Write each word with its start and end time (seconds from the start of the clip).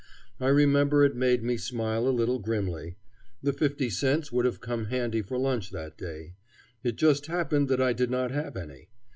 I 0.39 0.47
remember 0.47 1.03
it 1.03 1.15
made 1.15 1.43
me 1.43 1.57
smile 1.57 2.07
a 2.07 2.09
little 2.09 2.39
grimly. 2.39 2.95
The 3.43 3.53
fifty 3.53 3.87
cents 3.91 4.31
would 4.31 4.45
have 4.45 4.59
come 4.59 4.85
handy 4.85 5.21
for 5.21 5.37
lunch 5.37 5.69
that 5.69 5.95
day. 5.95 6.33
It 6.83 6.95
just 6.95 7.27
happened 7.27 7.67
that 7.69 7.79
I 7.81 7.93
did 7.93 8.09
not 8.09 8.31
have 8.31 8.57
any. 8.57 8.89